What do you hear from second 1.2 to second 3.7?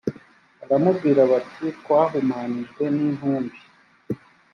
bati twahumanijwe n intumbi